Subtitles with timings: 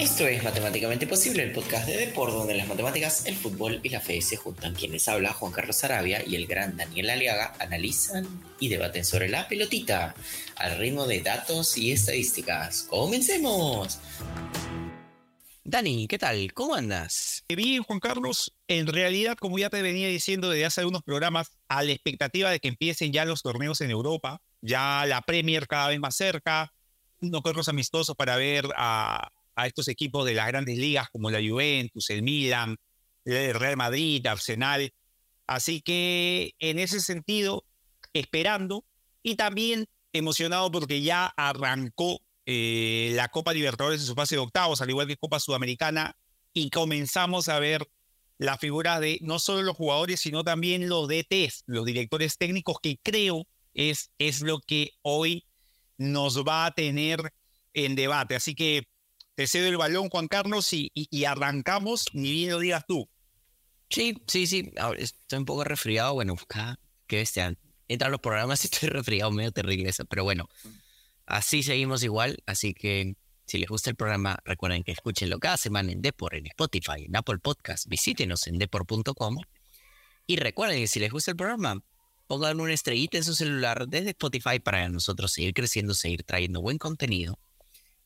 [0.00, 4.00] Esto es Matemáticamente Posible, el podcast de Depor, donde las matemáticas, el fútbol y la
[4.00, 4.74] fe se juntan.
[4.74, 8.26] Quienes habla, Juan Carlos Arabia y el gran Daniel Aliaga, analizan
[8.58, 10.14] y debaten sobre la pelotita
[10.56, 12.86] al ritmo de datos y estadísticas.
[12.88, 13.98] ¡Comencemos!
[15.64, 16.50] Dani, ¿qué tal?
[16.54, 17.44] ¿Cómo andas?
[17.46, 18.54] Bien, Juan Carlos.
[18.68, 22.58] En realidad, como ya te venía diciendo desde hace algunos programas, a la expectativa de
[22.58, 26.72] que empiecen ya los torneos en Europa, ya la Premier cada vez más cerca,
[27.20, 31.38] unos juegos amistosos para ver a, a estos equipos de las grandes ligas como la
[31.38, 32.76] Juventus, el Milan,
[33.24, 34.92] el Real Madrid, Arsenal.
[35.46, 37.64] Así que en ese sentido,
[38.12, 38.84] esperando
[39.22, 44.80] y también emocionado porque ya arrancó eh, la Copa Libertadores en su fase de octavos,
[44.80, 46.16] al igual que Copa Sudamericana,
[46.52, 47.88] y comenzamos a ver
[48.38, 52.98] la figura de no solo los jugadores, sino también los DTs, los directores técnicos, que
[53.02, 55.44] creo es, es lo que hoy
[55.98, 57.34] nos va a tener
[57.74, 58.34] en debate.
[58.34, 58.88] Así que
[59.40, 63.08] te cedo el balón, Juan Carlos, y, arrancamos, ni bien lo digas tú.
[63.88, 64.70] Sí, sí, sí.
[64.98, 66.12] estoy un poco resfriado.
[66.12, 67.56] Bueno, acá, que bestia.
[67.88, 70.04] Entran los programas y estoy resfriado, medio terrible eso.
[70.04, 70.46] Pero bueno,
[71.24, 72.36] así seguimos igual.
[72.44, 73.14] Así que
[73.46, 77.16] si les gusta el programa, recuerden que escúchenlo cada semana en Depor, en Spotify, en
[77.16, 77.86] Apple Podcast.
[77.88, 79.38] Visítenos en depor.com.
[80.26, 81.82] Y recuerden que si les gusta el programa,
[82.26, 86.76] pongan una estrellita en su celular desde Spotify para nosotros seguir creciendo, seguir trayendo buen
[86.76, 87.38] contenido.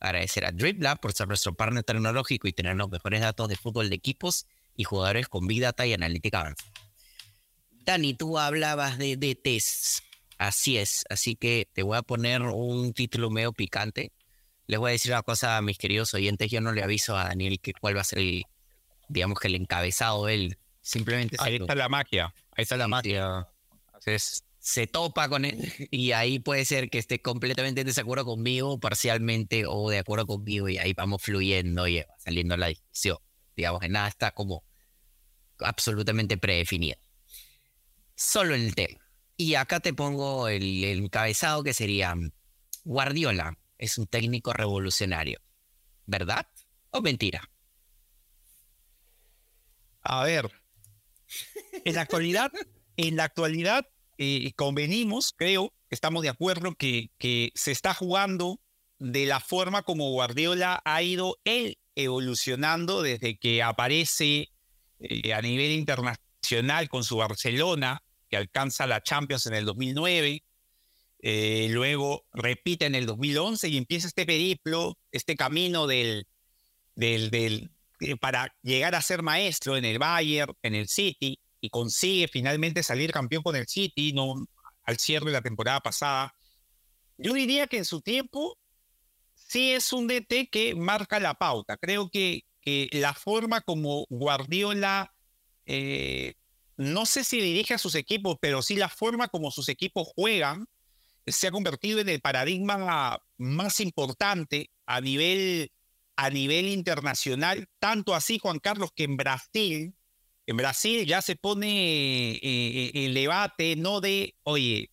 [0.05, 3.89] Agradecer a DripLab por ser nuestro partner tecnológico y tener los mejores datos de fútbol
[3.89, 6.71] de equipos y jugadores con Big Data y analítica avanzada.
[7.71, 10.03] Dani, tú hablabas de, de tests.
[10.39, 14.13] Así es, así que te voy a poner un título medio picante.
[14.67, 16.51] Les voy a decir una cosa a mis queridos oyentes.
[16.51, 18.45] Yo no le aviso a Daniel que cuál va a ser el,
[19.09, 20.59] digamos que el encabezado de él.
[20.81, 21.37] Simplemente.
[21.39, 22.35] Ahí está la magia.
[22.57, 23.49] Ahí está la magia
[24.65, 29.65] se topa con él y ahí puede ser que esté completamente en desacuerdo conmigo, parcialmente
[29.67, 33.19] o de acuerdo conmigo y ahí vamos fluyendo y saliendo la discusión.
[33.55, 34.65] Digamos que nada está como
[35.59, 36.97] absolutamente predefinido.
[38.17, 39.07] Solo en el tema.
[39.37, 42.15] Y acá te pongo el, el encabezado que sería
[42.85, 45.43] Guardiola es un técnico revolucionario.
[46.07, 46.47] ¿Verdad
[46.89, 47.51] o mentira?
[50.01, 50.51] A ver,
[51.85, 52.51] en la actualidad,
[52.97, 53.87] en la actualidad
[54.19, 57.11] eh, convenimos, creo, estamos de acuerdo que,
[57.55, 58.61] se está jugando
[58.99, 61.39] de la forma como Guardiola ha ido
[61.95, 64.49] evolucionando desde que aparece
[65.01, 70.43] eh, a nivel internacional con su Barcelona, que alcanza la Champions en el 2009,
[71.27, 76.27] eh, luego repite en el 2011 y empieza este periplo, este camino del,
[76.95, 77.71] del,
[78.21, 83.11] para llegar a ser maestro en el Bayern, en el City, y consigue finalmente salir
[83.11, 84.47] campeón con el City, no
[84.83, 86.35] al cierre de la temporada pasada.
[87.17, 88.59] Yo diría que en su tiempo
[89.35, 91.79] sí es un DT que marca la pauta.
[91.79, 95.15] Creo que, que la forma como Guardiola,
[95.65, 96.35] eh,
[96.77, 100.67] no sé si dirige a sus equipos, pero sí la forma como sus equipos juegan,
[101.27, 105.73] se ha convertido en el paradigma más importante a nivel,
[106.17, 109.95] a nivel internacional, tanto así, Juan Carlos, que en Brasil
[110.47, 114.91] en Brasil ya se pone eh, eh, el debate no de, oye,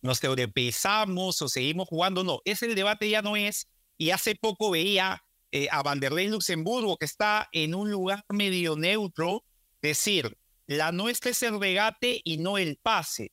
[0.00, 3.68] nos europeizamos o seguimos jugando, no, ese debate ya no es,
[3.98, 5.22] y hace poco veía
[5.52, 9.44] eh, a Vanderlei Luxemburgo que está en un lugar medio neutro,
[9.80, 13.32] decir, la nuestra es el regate y no el pase.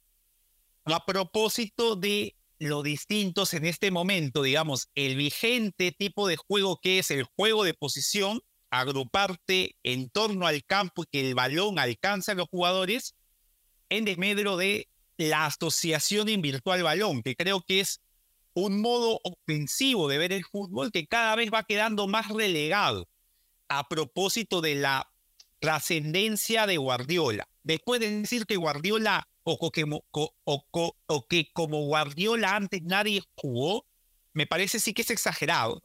[0.83, 6.99] A propósito de lo distintos en este momento, digamos, el vigente tipo de juego que
[6.99, 8.41] es el juego de posición,
[8.71, 13.15] agruparte en torno al campo y que el balón alcance a los jugadores
[13.89, 14.87] en desmedro de
[15.17, 18.01] la asociación en virtual balón, que creo que es
[18.53, 23.07] un modo ofensivo de ver el fútbol que cada vez va quedando más relegado
[23.67, 25.11] a propósito de la
[25.59, 27.47] trascendencia de Guardiola.
[27.63, 33.85] Después de decir que Guardiola o que, o que como Guardiola antes nadie jugó,
[34.33, 35.81] me parece sí que es exagerado.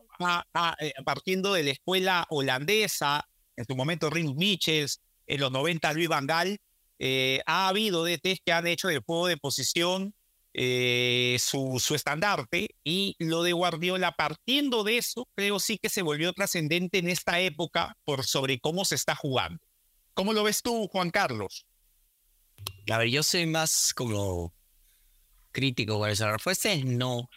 [0.81, 6.09] Eh, partiendo de la escuela holandesa, en su momento Rinus Michels, en los 90 Luis
[6.09, 6.59] Van Gaal,
[6.99, 10.15] eh, ha habido DTs que han hecho del juego de posición
[10.53, 16.03] eh, su, su estandarte y lo de Guardiola partiendo de eso creo sí que se
[16.03, 19.61] volvió trascendente en esta época por sobre cómo se está jugando.
[20.15, 21.67] ¿Cómo lo ves tú, Juan Carlos?
[22.89, 24.55] A ver, yo soy más como
[25.51, 27.31] crítico con esa respuesta es no.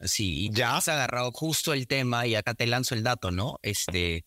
[0.00, 3.58] Sí, ya has agarrado justo el tema y acá te lanzo el dato, ¿no?
[3.62, 4.24] Este,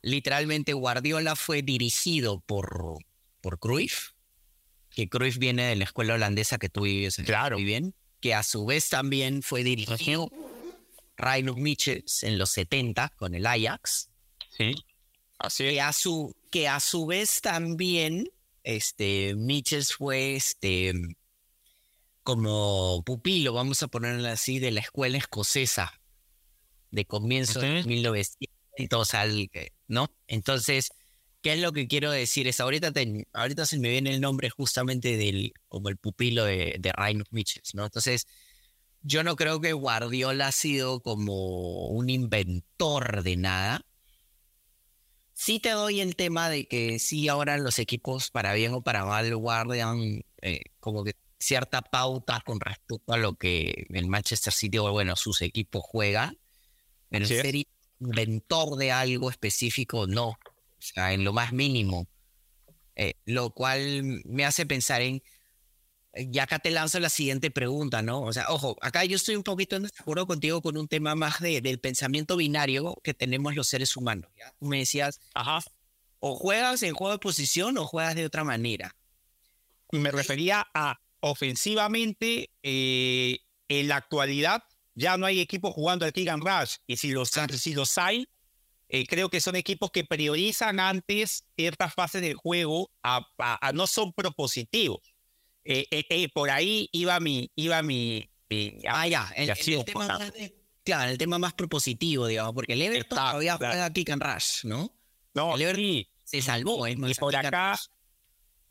[0.00, 2.98] literalmente Guardiola fue dirigido por,
[3.40, 4.12] por Cruyff,
[4.90, 7.56] que Cruyff viene de la escuela holandesa que tú vives claro.
[7.56, 10.30] muy bien, que a su vez también fue dirigido
[11.16, 14.08] Reinus Michels en los 70 con el Ajax.
[14.50, 14.74] Sí,
[15.38, 18.30] así Que a su, que a su vez también
[18.62, 20.92] este, Michels fue este,
[22.24, 26.00] como pupilo, vamos a ponerlo así, de la escuela escocesa
[26.90, 29.12] de comienzo de 1900,
[29.88, 30.10] ¿no?
[30.26, 30.90] Entonces,
[31.42, 32.48] ¿qué es lo que quiero decir?
[32.48, 32.92] Es ahorita,
[33.32, 36.92] ahorita se me viene el nombre justamente del, como el pupilo de, de
[37.30, 37.84] Michels, ¿no?
[37.84, 38.26] Entonces,
[39.02, 43.82] yo no creo que Guardiola ha sido como un inventor de nada.
[45.34, 49.04] Sí te doy el tema de que sí ahora los equipos, para bien o para
[49.04, 51.12] mal, guardan eh, como que
[51.44, 56.38] cierta pauta con respecto a lo que el Manchester City o bueno, sus equipos juegan.
[57.10, 57.54] Pero ser
[58.00, 60.28] inventor de algo específico, no.
[60.28, 60.38] O
[60.78, 62.08] sea, en lo más mínimo.
[62.96, 65.22] Eh, lo cual me hace pensar en,
[66.14, 68.22] ya acá te lanzo la siguiente pregunta, ¿no?
[68.22, 71.40] O sea, ojo, acá yo estoy un poquito en desacuerdo contigo con un tema más
[71.40, 74.30] de, del pensamiento binario que tenemos los seres humanos.
[74.38, 74.52] ¿ya?
[74.58, 75.60] Tú me decías, Ajá.
[76.20, 78.96] o juegas en juego de posición o juegas de otra manera.
[79.90, 83.38] Me refería a ofensivamente, eh,
[83.68, 84.62] en la actualidad
[84.94, 86.76] ya no hay equipos jugando al kick and rush.
[86.86, 88.28] Y si los, si los hay,
[88.88, 93.26] eh, creo que son equipos que priorizan antes ciertas fases del juego, a,
[93.72, 95.00] no son propositivos.
[95.64, 97.50] Eh, por ahí iba mi...
[97.56, 98.30] Iba mi,
[98.86, 99.50] ah, ya, el,
[99.84, 100.32] tema más
[100.84, 104.94] claro, el tema más propositivo, digamos, porque el Everton todavía juega kick and rush, ¿no?
[105.32, 106.86] No, el Everton se salvó.
[106.86, 107.80] Y, y por acá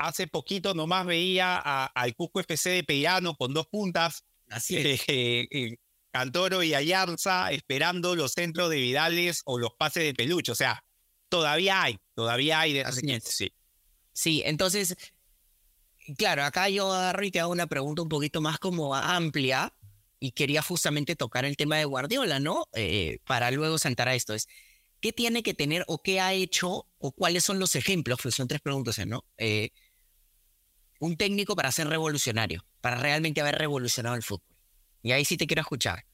[0.08, 4.24] hace poquito nomás veía al Cusco FC de Peirano con dos puntas.
[4.50, 5.02] Así es.
[5.08, 5.78] Eh, eh,
[6.12, 10.52] Cantoro y Ayarza esperando los centros de Vidales o los pases de Peluche.
[10.52, 10.84] O sea,
[11.28, 12.74] todavía hay, todavía hay.
[12.74, 13.22] De...
[13.22, 13.52] Sí.
[14.12, 14.96] sí, entonces,
[16.16, 19.74] claro, acá yo agarro y te hago una pregunta un poquito más como amplia
[20.20, 22.68] y quería justamente tocar el tema de Guardiola, ¿no?
[22.74, 24.36] Eh, para luego saltar a esto.
[24.36, 24.48] Es,
[25.00, 28.20] ¿Qué tiene que tener o qué ha hecho o cuáles son los ejemplos?
[28.22, 29.26] Pues son tres preguntas, ¿no?
[29.38, 29.72] Eh,
[31.04, 34.56] un técnico para ser revolucionario, para realmente haber revolucionado el fútbol.
[35.02, 36.06] Y ahí sí te quiero escuchar.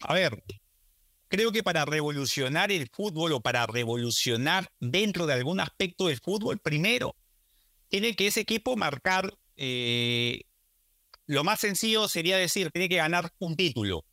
[0.00, 0.42] A ver,
[1.28, 6.58] creo que para revolucionar el fútbol o para revolucionar dentro de algún aspecto del fútbol,
[6.58, 7.14] primero,
[7.88, 10.40] tiene que ese equipo marcar, eh,
[11.26, 14.06] lo más sencillo sería decir, tiene que ganar un título.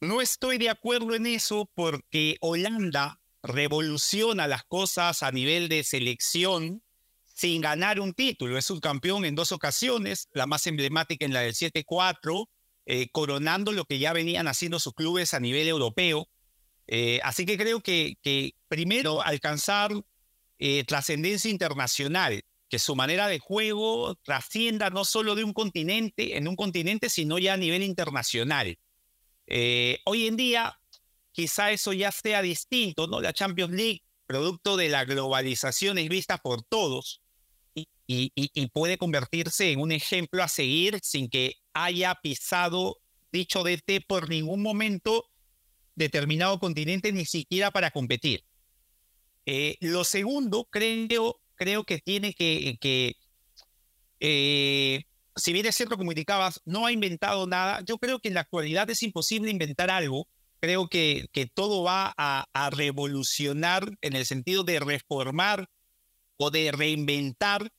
[0.00, 6.82] No estoy de acuerdo en eso porque Holanda revoluciona las cosas a nivel de selección
[7.34, 8.56] sin ganar un título.
[8.56, 12.48] Es un campeón en dos ocasiones, la más emblemática en la del 7-4,
[12.86, 16.28] eh, coronando lo que ya venían haciendo sus clubes a nivel europeo.
[16.86, 18.16] Eh, así que creo que,
[18.68, 19.90] primero alcanzar
[20.58, 26.46] eh, trascendencia internacional, que su manera de juego trascienda no solo de un continente, en
[26.46, 28.78] un continente, sino ya a nivel internacional.
[30.04, 30.78] hoy en día,
[31.32, 33.20] quizá eso ya sea distinto, ¿no?
[33.20, 37.23] La Champions League, producto de la globalización, es vista por todos
[37.74, 42.98] y, puede convertirse en un ejemplo a seguir sin que haya pisado
[43.32, 45.26] dicho DT por ningún momento
[45.94, 48.44] determinado continente, ni siquiera para competir.
[49.46, 53.16] Eh, lo segundo, creo, creo que tiene que, que
[54.20, 55.04] eh,
[55.36, 58.40] si bien es cierto, como indicabas, no ha inventado nada, yo creo que en la
[58.40, 60.28] actualidad es imposible inventar algo.
[60.60, 65.68] Creo que, que todo va a, a revolucionar en el sentido de reformar
[66.36, 67.70] o de reinventar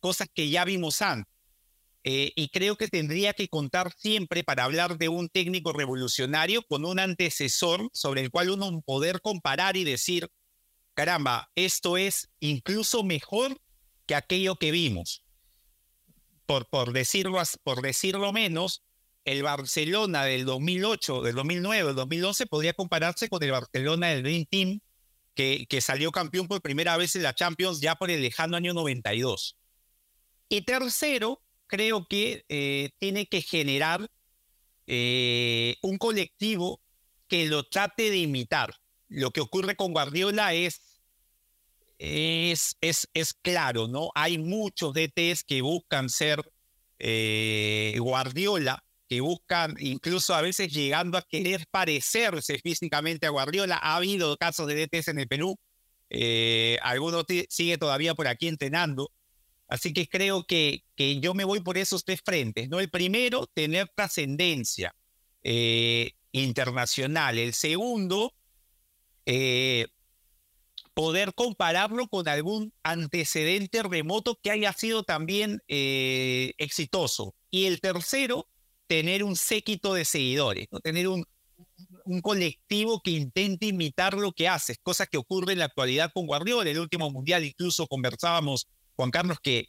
[0.00, 1.32] cosas que ya vimos antes.
[2.06, 6.84] Eh, y creo que tendría que contar siempre para hablar de un técnico revolucionario con
[6.84, 10.28] un antecesor sobre el cual uno poder comparar y decir,
[10.92, 13.58] caramba, esto es incluso mejor
[14.04, 15.24] que aquello que vimos.
[16.44, 18.82] Por, por, decirlo, por decirlo menos,
[19.24, 24.44] el Barcelona del 2008, del 2009, del 2011 podría compararse con el Barcelona del Dream
[24.44, 24.80] Team
[25.34, 29.56] que, salió campeón por primera vez en la Champions ya por el lejano año 92.
[30.48, 34.08] Y tercero, creo que eh, tiene que generar
[34.86, 36.80] eh, un colectivo
[37.28, 38.74] que lo trate de imitar.
[39.08, 40.80] Lo que ocurre con Guardiola es,
[41.98, 44.10] es, es, es claro, ¿no?
[44.14, 46.42] Hay muchos DTs que buscan ser
[46.98, 53.76] eh, Guardiola, que buscan incluso a veces llegando a querer parecerse físicamente a Guardiola.
[53.76, 55.58] Ha habido casos de DTs en el Perú.
[56.82, 59.10] algunos sigue todavía por aquí entrenando.
[59.68, 62.68] Así que creo que, que yo me voy por esos tres frentes.
[62.68, 62.80] ¿no?
[62.80, 64.94] El primero, tener trascendencia
[65.42, 67.38] eh, internacional.
[67.38, 68.34] El segundo,
[69.26, 69.86] eh,
[70.94, 77.34] poder compararlo con algún antecedente remoto que haya sido también eh, exitoso.
[77.50, 78.48] Y el tercero,
[78.86, 81.24] tener un séquito de seguidores, tener un,
[82.04, 86.26] un colectivo que intente imitar lo que hace, cosa que ocurre en la actualidad con
[86.26, 86.70] Guardiola.
[86.70, 89.68] El último mundial incluso conversábamos, Juan Carlos, que,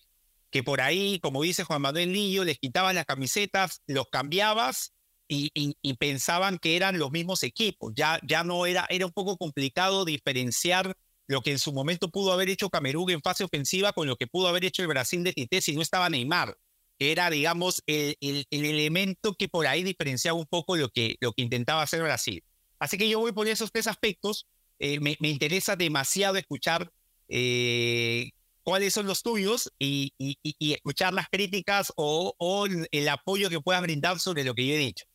[0.52, 4.94] que por ahí, como dice Juan Manuel Lillo, les quitaban las camisetas, los cambiabas
[5.28, 7.94] y, y, pensaban que eran los mismos equipos.
[7.96, 10.96] Ya, ya no era, era un poco complicado diferenciar
[11.28, 14.28] lo que en su momento pudo haber hecho Camerún en fase ofensiva con lo que
[14.28, 16.56] pudo haber hecho el Brasil de Tite si no estaba Neymar
[17.00, 21.42] era, digamos, el, el, elemento que por ahí diferenciaba un poco lo que, lo que
[21.42, 22.44] intentaba hacer Brasil.
[22.80, 24.48] Así que yo voy por esos tres aspectos.
[24.80, 26.92] Eh, me, me, interesa demasiado escuchar
[27.30, 28.32] eh,
[28.64, 33.62] cuáles son los tuyos y, y, y escuchar las críticas o, o, el apoyo que
[33.62, 35.06] puedan brindar sobre lo que yo he dicho.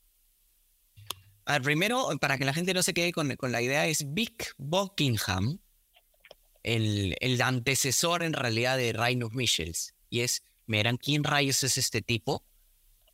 [1.47, 4.55] Ver, primero, para que la gente no se quede con, con la idea, es Vic
[4.57, 5.59] Buckingham,
[6.63, 9.95] el, el antecesor en realidad de Reinus Michels.
[10.11, 12.45] Y es me ¿quién rayos es este tipo?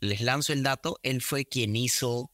[0.00, 2.30] Les lanzo el dato, él fue quien hizo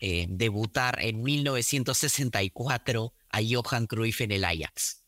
[0.00, 5.02] eh, debutar en 1964 a Johan Cruyff en el Ajax,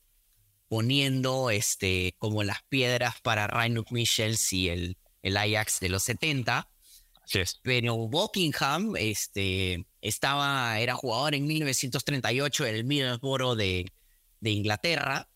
[0.69, 6.71] poniendo este, como las piedras para Reinhard Michels y el, el Ajax de los 70.
[7.63, 13.93] Pero Buckingham este, estaba, era jugador en 1938 en el Middlesbrough de,
[14.41, 15.29] de Inglaterra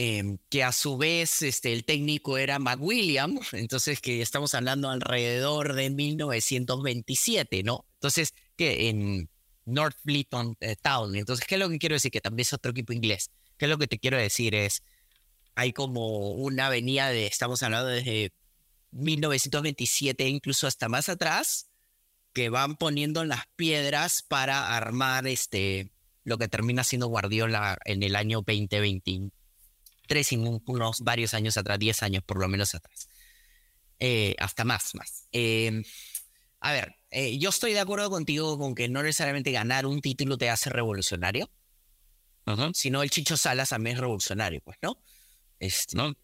[0.00, 5.74] Em, que a su vez este, el técnico era McWilliam, entonces que estamos hablando alrededor
[5.74, 7.84] de 1927, ¿no?
[7.94, 9.28] Entonces, que en
[9.64, 12.12] North Fleeton eh, Town, entonces, ¿qué es lo que quiero decir?
[12.12, 13.32] Que también es otro equipo inglés.
[13.56, 14.54] ¿Qué es lo que te quiero decir?
[14.54, 14.84] Es,
[15.56, 18.32] hay como una avenida de, estamos hablando desde
[18.92, 21.70] 1927, incluso hasta más atrás,
[22.32, 25.90] que van poniendo las piedras para armar este,
[26.22, 29.32] lo que termina siendo Guardiola en el año 2020
[30.08, 33.08] tres y unos varios años atrás, diez años por lo menos atrás.
[34.00, 35.28] Eh, hasta más, más.
[35.32, 35.84] Em,
[36.60, 40.38] a ver, eh, yo estoy de acuerdo contigo con que no necesariamente ganar un título
[40.38, 41.50] te hace revolucionario,
[42.72, 44.98] sino el Chicho Salas también es revolucionario, pues, ¿no?
[45.58, 46.14] Este, ¿No?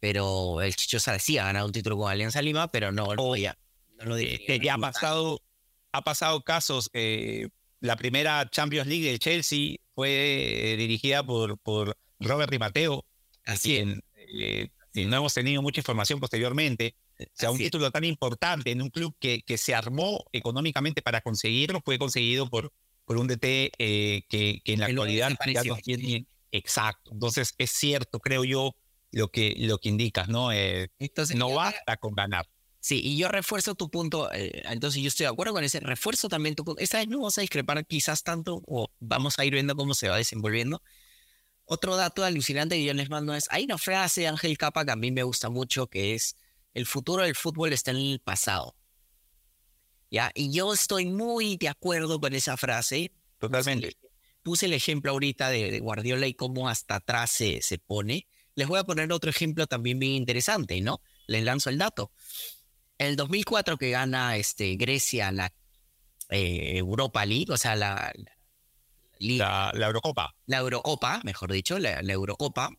[0.00, 3.36] Pero el Chicho Salas sí ha ganado un título con Alianza Lima, pero no, no,
[3.36, 3.56] ya,
[3.98, 4.56] no lo diría.
[4.56, 5.40] ya ha pasado,
[5.92, 6.90] ha pasado casos.
[6.92, 12.58] Eh, la primera Champions League del Chelsea fue dirigida por, por Robert Di
[13.50, 13.82] Así
[14.94, 16.94] eh, no hemos tenido mucha información posteriormente.
[17.18, 21.20] O sea, un título tan importante en un club que, que se armó económicamente para
[21.20, 22.72] conseguirlo fue conseguido por,
[23.04, 26.26] por un DT eh, que, que, en la actualidad ya no tiene.
[26.52, 27.12] Exacto.
[27.12, 28.74] Entonces, es cierto, creo yo,
[29.12, 30.50] lo que, lo que indicas, ¿no?
[30.52, 32.48] Eh, entonces, no basta con ganar.
[32.80, 36.54] Sí, y yo refuerzo tu punto, entonces yo estoy de acuerdo con ese, refuerzo también
[36.54, 36.80] tu punto.
[36.80, 40.08] Esta vez no vamos a discrepar quizás tanto, o vamos a ir viendo cómo se
[40.08, 40.82] va desenvolviendo,
[41.72, 44.90] otro dato alucinante que yo les mando es, hay una frase de Ángel Capa que
[44.90, 46.34] a mí me gusta mucho, que es,
[46.74, 48.74] el futuro del fútbol está en el pasado.
[50.10, 50.32] ¿Ya?
[50.34, 53.12] Y yo estoy muy de acuerdo con esa frase.
[53.38, 53.96] Totalmente.
[54.42, 58.26] Puse el ejemplo ahorita de, Guardiola y cómo hasta atrás se, se, pone.
[58.56, 61.00] Les voy a poner otro ejemplo también bien interesante, ¿no?
[61.28, 62.10] Les lanzo el dato.
[62.98, 65.54] En el 2004 que gana este, Grecia la
[66.30, 68.12] eh, Europa League, o sea, la,
[69.20, 70.34] la, Eurocopa.
[70.46, 72.70] La Eurocopa, mejor dicho, la, Eurocopa.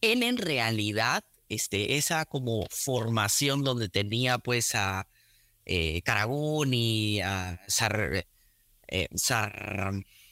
[0.00, 5.08] Él en realidad, este, esa como formación donde tenía pues a
[5.66, 8.26] eh, Caragoni, a Sar,
[8.88, 9.08] eh,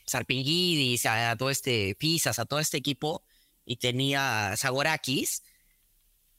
[0.07, 3.25] Sarpingidis, a, todo este Pisas, a todo este equipo,
[3.65, 5.43] y tenía a Zagorakis,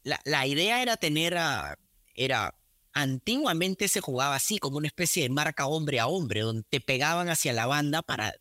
[0.04, 1.78] la, la idea era tener a,
[2.16, 2.56] era
[2.94, 7.30] antiguamente se jugaba así, como una especie de marca hombre a hombre, donde te pegaban
[7.30, 8.34] hacia la banda para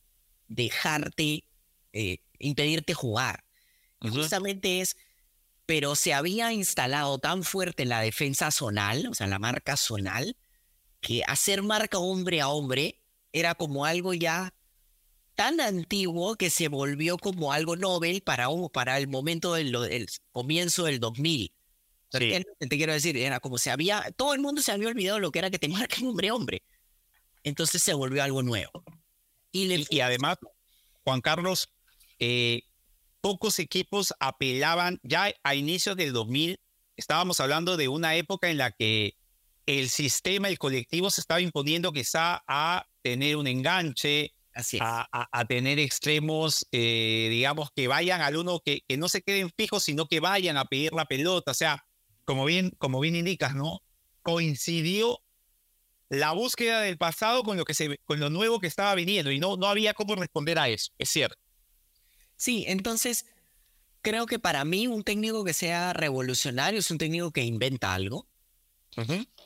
[0.49, 1.45] dejarte,
[1.93, 3.45] eh, impedirte jugar.
[4.01, 4.97] Justamente es,
[5.67, 10.37] pero se había instalado tan fuerte la defensa zonal, o sea, la marca zonal,
[11.01, 13.01] que hacer marca hombre a hombre
[13.33, 14.55] era como algo ya
[15.35, 20.99] tan antiguo que se volvió como algo novel para, para el momento del, comienzo del
[20.99, 21.53] 2000.
[22.11, 25.39] Te quiero decir, era como se había, todo el mundo se había olvidado lo que
[25.39, 26.63] era que te marquen hombre a hombre.
[27.45, 28.83] Entonces se volvió algo nuevo.
[29.53, 30.39] Y, además,
[31.05, 31.69] Juan Carlos,
[32.19, 32.63] eh,
[33.21, 36.61] pocos equipos apelaban, ya a inicios del 2000,
[36.97, 39.15] estábamos hablando de una época en la que
[39.67, 44.33] el sistema, el colectivo se estaba imponiendo quizá a tener un enganche,
[44.81, 49.85] a, tener extremos, eh, digamos, que vayan al uno, que, que, no se queden fijos,
[49.85, 51.53] sino que vayan a pedir la pelota.
[51.53, 51.85] O sea,
[52.25, 53.81] como bien, como bien indicas, ¿no?
[54.23, 55.21] Coincidió
[56.09, 59.39] la búsqueda del pasado con lo, que se, con lo nuevo que estaba viniendo y
[59.39, 61.39] no, no había cómo responder a eso, es cierto.
[62.37, 63.27] Sí, entonces
[64.01, 68.27] creo que para mí un técnico que sea revolucionario es un técnico que inventa algo.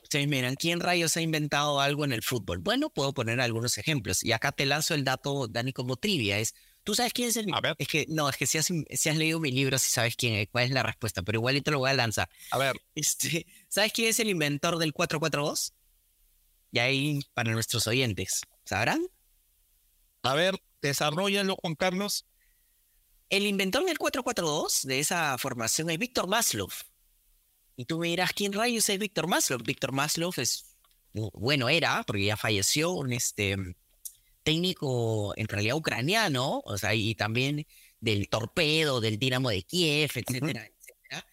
[0.02, 2.58] ustedes miran, ¿quién rayos ha inventado algo en el fútbol?
[2.58, 4.22] Bueno, puedo poner algunos ejemplos.
[4.22, 6.38] Y acá te lanzo el dato, Dani, como trivia.
[6.38, 6.54] Es,
[6.84, 7.52] ¿tú sabes quién es el...
[7.52, 7.74] A ver.
[7.78, 10.46] Es que, no, es que si has, si has leído mi libro, si sabes quién,
[10.52, 12.28] cuál es la respuesta, pero igual te lo voy a lanzar.
[12.50, 12.80] A ver.
[12.94, 15.72] Este, ¿Sabes quién es el inventor del 442?
[16.72, 19.06] Y ahí, para nuestros oyentes, ¿sabrán?
[20.22, 22.26] A ver, desarrollalo, Juan Carlos.
[23.28, 26.68] El inventor del 442 de esa formación es Víctor Maslow.
[27.76, 29.58] Y tú me dirás, ¿quién rayos es Víctor Maslow?
[29.62, 30.76] Víctor Maslow es,
[31.12, 33.56] bueno, era, porque ya falleció, un este,
[34.42, 37.66] técnico en realidad ucraniano, o sea, y también
[38.00, 41.26] del torpedo, del Dinamo de Kiev, etcétera, etcétera,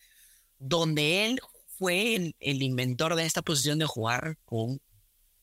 [0.57, 4.81] donde él fue el, el, inventor de esta posición de jugar con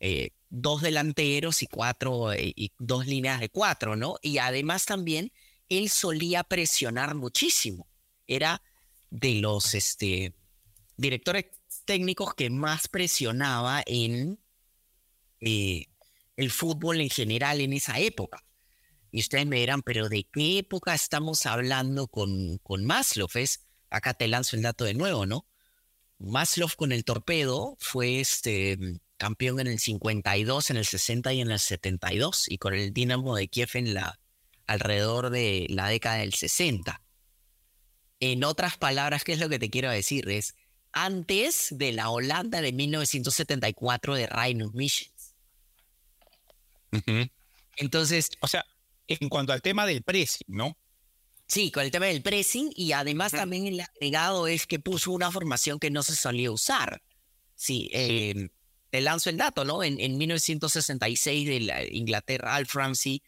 [0.00, 4.16] eh, dos delanteros y cuatro eh, y dos líneas de cuatro, ¿no?
[4.22, 5.32] Y además también
[5.68, 7.88] él solía presionar muchísimo.
[8.26, 8.62] Era
[9.10, 10.34] de los este,
[10.96, 11.46] directores
[11.84, 14.38] técnicos que más presionaba en
[15.40, 15.86] eh,
[16.36, 18.42] el fútbol en general en esa época.
[19.10, 23.28] Y ustedes me dirán, pero ¿de qué época estamos hablando con, con Maslow?
[23.34, 25.46] Es, acá te lanzo el dato de nuevo, ¿no?
[26.18, 28.78] Maslow con el torpedo fue este,
[29.16, 33.36] campeón en el 52, en el 60 y en el 72, y con el Dinamo
[33.36, 34.18] de Kiev en la,
[34.66, 37.02] alrededor de la década del 60.
[38.20, 40.28] En otras palabras, ¿qué es lo que te quiero decir?
[40.28, 40.54] Es
[40.92, 45.34] antes de la Holanda de 1974 de Reinhard Michels.
[47.76, 48.30] Entonces.
[48.40, 48.64] O sea,
[49.06, 50.78] en cuanto al tema del pressing, ¿no?
[51.46, 55.30] Sí, con el tema del pressing y además también el agregado es que puso una
[55.30, 57.02] formación que no se solía usar.
[57.54, 58.48] Sí, eh,
[58.96, 59.84] te lanzo el dato, ¿no?
[59.84, 63.22] En, en 1966 de la Inglaterra, Al Ramsey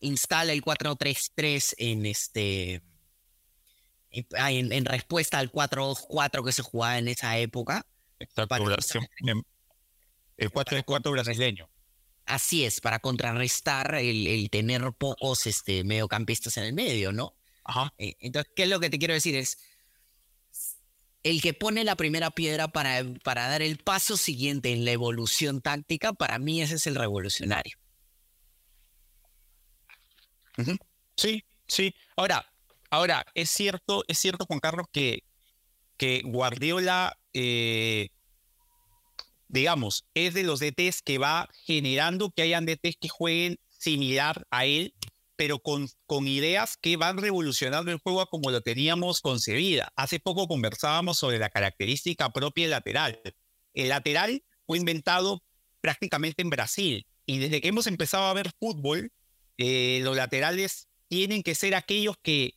[0.00, 2.82] instala el 4-3-3 en este
[4.10, 7.86] en, en, respuesta al 4-2-4 que se jugaba en esa época.
[10.36, 11.70] El 4-4 brasileño.
[12.26, 17.34] Así es, para contrarrestar el, el, tener pocos este, mediocampistas en el medio, ¿no?
[17.64, 17.94] Ajá.
[17.96, 19.34] Entonces, ¿qué es lo que te quiero decir?
[19.34, 19.56] Es
[21.24, 25.60] el que pone la primera piedra para, para dar el paso siguiente en la evolución
[25.60, 27.76] táctica, para mí ese es el revolucionario.
[31.16, 31.94] Sí, sí.
[32.16, 32.46] Ahora,
[32.90, 35.24] ahora, es cierto, es cierto, Juan Carlos, que,
[35.96, 38.10] que Guardiola eh,
[39.54, 44.64] digamos, es de los DTs que va generando que hayan DTs que jueguen similar a
[44.64, 44.94] él,
[45.36, 49.92] pero con, con ideas que van revolucionando el juego como lo teníamos concebida.
[49.96, 53.20] Hace poco conversábamos sobre la característica propia del lateral.
[53.72, 55.42] El lateral fue inventado
[55.80, 59.12] prácticamente en Brasil y desde que hemos empezado a ver fútbol,
[59.56, 62.54] eh, los laterales tienen que ser aquellos que,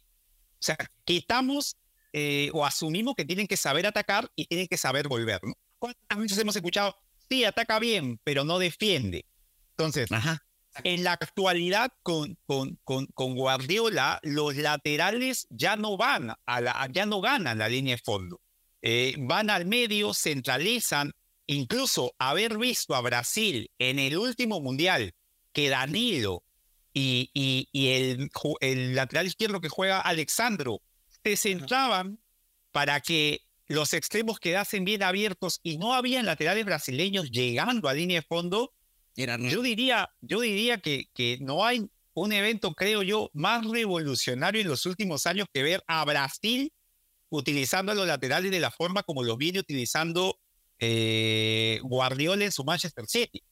[0.54, 1.78] o sea, quitamos
[2.13, 5.54] eh, o asumimos que tienen que saber atacar y tienen que saber volver, ¿no?
[5.80, 6.96] ¿Cuántas veces hemos escuchado?
[7.30, 9.26] Sí, ataca bien, pero no defiende.
[9.72, 10.10] Entonces,
[10.84, 16.88] en la actualidad con, con, con, con, Guardiola, los laterales ya no van, a la,
[16.92, 18.42] ya no ganan la línea de fondo.
[18.82, 21.13] Eh, van al medio, centralizan.
[21.46, 25.13] Incluso haber visto a Brasil en el último mundial
[25.54, 26.44] que Danilo
[26.94, 30.82] y, y, y el, el lateral izquierdo que juega Alexandro
[31.24, 32.20] se centraban
[32.72, 38.22] para que los extremos quedasen bien abiertos y no habían laterales brasileños llegando a línea
[38.22, 38.74] de fondo,
[39.17, 44.67] yo diría, yo diría que, que no hay un evento, creo yo, más revolucionario en
[44.67, 46.71] los últimos años que ver a Brasil
[47.30, 50.39] utilizando los laterales de la forma como los viene utilizando
[50.80, 53.43] eh, Guardiola en su Manchester City.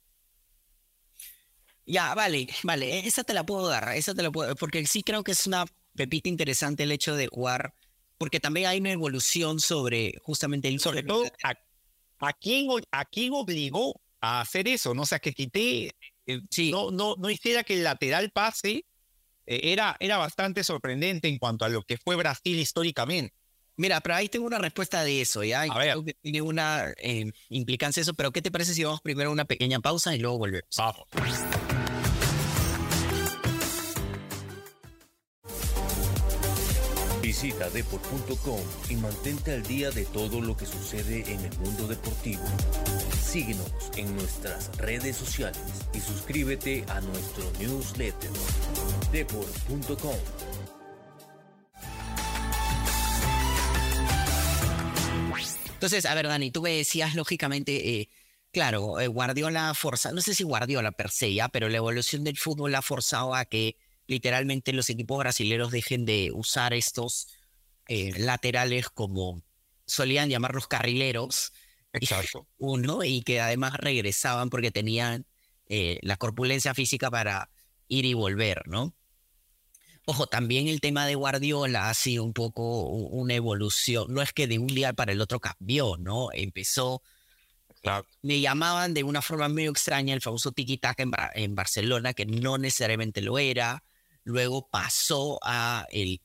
[1.86, 5.23] Ya, vale, vale, esa te la puedo dar, esa te la puedo, porque sí creo
[5.23, 7.73] que es una pepita interesante el hecho de jugar
[8.17, 10.80] porque también hay una evolución sobre justamente el...
[10.80, 11.25] Sobre todo,
[12.19, 14.94] a, quién, ¿a quién obligó a hacer eso?
[14.94, 15.92] No o sea, que quité,
[16.26, 18.86] eh, no, no, no hiciera que el lateral pase,
[19.46, 23.34] eh, era, era bastante sorprendente en cuanto a lo que fue Brasil históricamente.
[23.78, 25.64] Mira, pero ahí tengo una respuesta de eso, ¿ya?
[25.64, 25.98] A ver.
[26.22, 29.80] tiene una eh, implicancia eso, pero ¿qué te parece si vamos primero a una pequeña
[29.80, 30.70] pausa y luego volvemos?
[30.78, 31.06] Vamos.
[37.36, 42.41] Visita deport.com y mantente al día de todo lo que sucede en el mundo deportivo.
[43.21, 45.60] Síguenos en nuestras redes sociales
[45.93, 48.30] y suscríbete a nuestro newsletter
[49.12, 50.15] deport.com.
[55.74, 58.10] Entonces, a ver, Dani, tú me decías lógicamente, eh,
[58.54, 62.38] claro, eh, Guardiola forza, no sé si Guardiola per se ya, pero la evolución del
[62.38, 63.76] fútbol ha forzado a que
[64.08, 67.28] literalmente los equipos brasileños dejen de usar estos
[67.88, 69.41] eh, laterales como
[69.86, 71.52] solían llamar los carrileros,
[71.96, 72.48] Exacto.
[72.58, 75.26] Uno, y que además regresaban porque tenían
[75.68, 77.50] eh, la corpulencia física para
[77.88, 78.94] ir y volver, ¿no?
[80.08, 84.13] Ojo, también el tema de Guardiola ha sido un poco una evolución.
[84.13, 86.30] No es que de un día para el otro cambió, ¿no?
[86.32, 87.02] Empezó.
[88.22, 92.58] Me llamaban de una forma muy extraña el famoso tiki-taka en, en, Barcelona, que no
[92.60, 93.84] necesariamente lo era.
[94.26, 96.20] Luego pasó a el,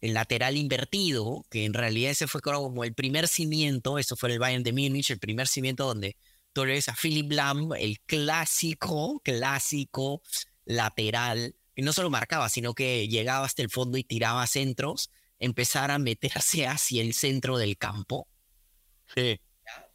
[0.00, 3.98] el, lateral invertido, que en realidad ese fue como el primer cimiento.
[3.98, 6.16] Eso fue el Bayern de Múnich, el primer cimiento donde
[6.54, 10.22] tú le ves a Philip Lam, el clásico, clásico
[10.64, 15.90] lateral y no solo marcaba, sino que llegaba hasta el fondo y tiraba centros, empezar
[15.90, 18.28] a meterse hacia el centro del campo,
[19.14, 19.40] que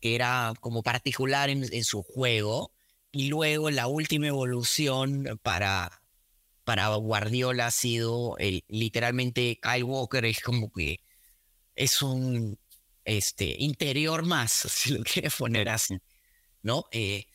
[0.02, 2.72] era como particular en, su juego,
[3.12, 6.02] y luego la última evolución para,
[6.66, 11.00] para Guardiola ha sido el, literalmente Kyle Walker es como que
[11.76, 12.60] es un
[13.06, 15.98] este, interior más, si lo quieres poner así,
[16.64, 16.86] ¿no?
[16.92, 17.28] Eh,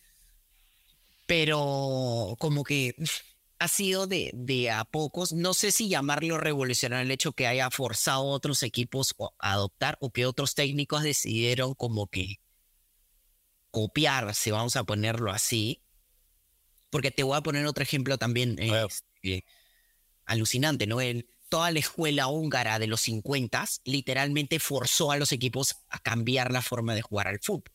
[1.27, 2.95] pero como que
[3.61, 7.71] ha sido de, de a pocos, no sé si llamarlo revolucionario el hecho que haya
[7.71, 12.41] forzado a otros equipos a adoptar o que otros técnicos decidieron como que
[13.71, 15.83] copiarse, vamos a ponerlo así.
[16.91, 18.59] Porque te voy a poner otro ejemplo también
[20.25, 21.01] alucinante, ¿no?
[21.01, 26.53] El, toda la escuela húngara de los 50 literalmente forzó a los equipos a cambiar
[26.53, 27.73] la forma de jugar al fútbol.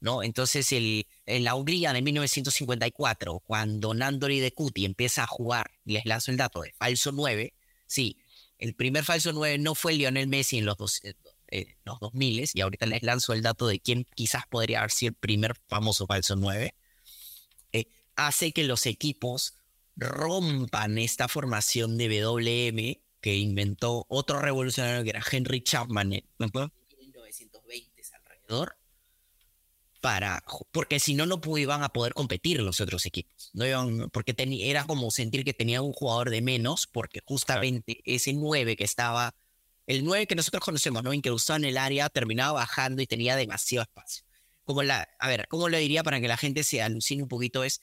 [0.00, 0.22] ¿no?
[0.22, 6.04] Entonces, el, en la Hungría de 1954, cuando Nandori de Cuti empieza a jugar, les
[6.04, 7.54] lanzo el dato de falso 9,
[7.86, 8.18] sí,
[8.58, 11.00] el primer falso 9 no fue Lionel Messi en los, dos,
[11.48, 15.10] eh, los 2000 y ahorita les lanzo el dato de quién quizás podría haber sido
[15.10, 16.74] el primer famoso falso 9,
[17.72, 19.54] eh, hace que los equipos
[19.96, 28.02] rompan esta formación de WM que inventó otro revolucionario que era Henry Chapman en 1920
[28.12, 28.76] alrededor
[30.04, 33.48] para, porque si no, no iban a poder competir los otros equipos.
[33.54, 38.34] No iban, porque era como sentir que tenía un jugador de menos, porque justamente ese
[38.34, 39.34] 9 que estaba,
[39.86, 41.14] el 9 que nosotros conocemos, ¿no?
[41.14, 44.26] Incrustado en el área, terminaba bajando y tenía demasiado espacio.
[44.64, 47.64] Como la, a ver, ¿cómo lo diría para que la gente se alucine un poquito?
[47.64, 47.80] Es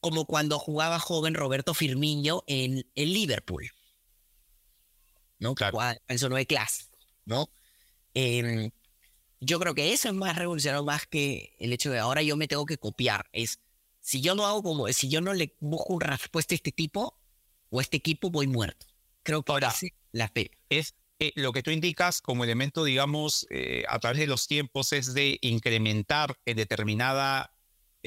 [0.00, 3.70] como cuando jugaba joven Roberto Firmino en el Liverpool.
[5.38, 5.54] ¿No?
[5.54, 5.78] Claro.
[6.08, 7.50] En su 9 clásico, ¿no?
[8.14, 8.70] Eh,
[9.40, 12.48] yo creo que eso es más revolucionario más que el hecho de ahora yo me
[12.48, 13.28] tengo que copiar.
[13.32, 13.60] Es,
[14.00, 17.18] si yo no hago como, si yo no le busco una respuesta a este tipo
[17.70, 18.86] o a este equipo, voy muerto.
[19.22, 19.74] Creo que ahora
[20.12, 20.50] la fe.
[20.70, 24.92] Es eh, lo que tú indicas como elemento, digamos, eh, a través de los tiempos
[24.92, 27.55] es de incrementar en determinada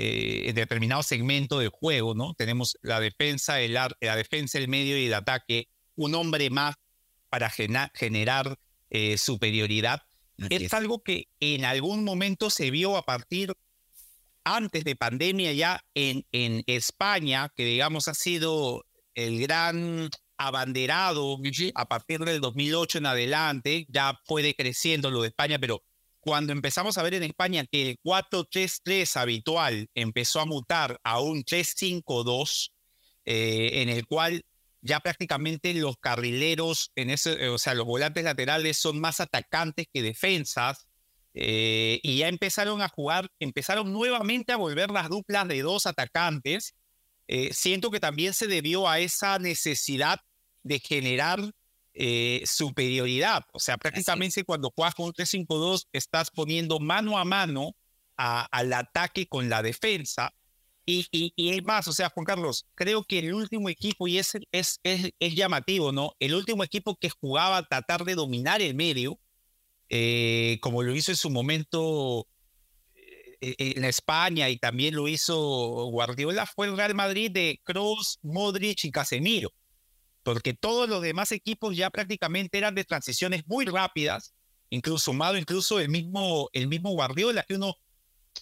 [0.02, 2.34] eh, en determinado segmento del juego, ¿no?
[2.34, 6.76] Tenemos la defensa, el la defensa, el medio y el ataque, un hombre más
[7.30, 8.58] para generar
[9.18, 10.04] superioridad.
[10.50, 13.54] Es, algo que en algún momento se vio a partir
[14.46, 18.86] antes de pandemia ya en, en España, que digamos ha sido
[19.16, 21.38] el gran abanderado
[21.76, 25.84] a partir del 2008 en adelante, ya fue decreciendo lo de España, pero
[26.20, 31.44] cuando empezamos a ver en España que el 4-3-3 habitual empezó a mutar a un
[31.44, 32.72] 3-5-2,
[33.26, 34.44] eh, en el cual
[34.82, 40.88] ya prácticamente los carrileros, ese, o sea, los volantes laterales son más atacantes que defensas.
[41.36, 46.76] Eh, y ya empezaron a jugar, empezaron nuevamente a volver las duplas de dos atacantes.
[47.28, 50.20] Eh, siento que también se debió a esa necesidad
[50.64, 51.40] de generar
[51.94, 53.44] eh, superioridad.
[53.54, 57.76] O sea, prácticamente cuando juegas con un 3-5-2 estás poniendo mano a mano
[58.22, 60.34] al ataque con la defensa
[60.90, 64.34] y, y, es más, o sea, Juan Carlos, creo que el último equipo, y es,
[64.52, 66.16] es, es, es llamativo, ¿no?
[66.20, 69.20] El último equipo que jugaba a tratar de dominar el medio,
[69.90, 72.28] eh, como lo hizo en su momento
[73.42, 75.38] eh, en España y también lo hizo
[75.92, 79.52] Guardiola, fue el Real Madrid de Kroos, Modric y Casemiro.
[80.24, 84.34] Porque todos los demás equipos ya prácticamente eran de transiciones muy rápidas,
[84.70, 87.76] incluso sumado incluso el mismo, el mismo Guardiola, que uno,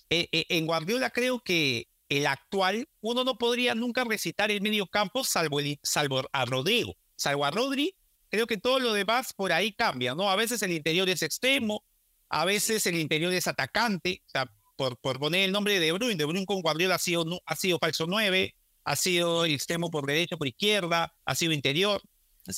[0.09, 5.23] eh, en Guardiola creo que el actual, uno no podría nunca recitar el medio campo
[5.23, 6.95] salvo, salvo a Rodrigo.
[7.15, 7.95] Salvo a Rodri,
[8.29, 10.29] creo que todo lo demás por ahí cambia, ¿no?
[10.29, 11.83] A veces el interior es extremo,
[12.29, 16.15] a veces el interior es atacante, o sea, por, por poner el nombre de Bruyne,
[16.15, 18.55] De Bruyne con Guardiola ha sido, ha sido falso 9,
[18.87, 22.01] ha sido extremo por derecha, por izquierda, ha sido interior.